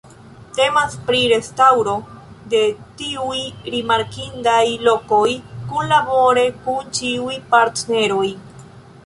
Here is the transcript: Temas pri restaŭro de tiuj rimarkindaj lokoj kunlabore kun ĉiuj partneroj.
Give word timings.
Temas 0.59 0.93
pri 1.09 1.19
restaŭro 1.31 1.93
de 2.53 2.61
tiuj 3.01 3.37
rimarkindaj 3.75 4.65
lokoj 4.89 5.29
kunlabore 5.75 6.49
kun 6.65 6.91
ĉiuj 7.03 7.39
partneroj. 7.55 8.27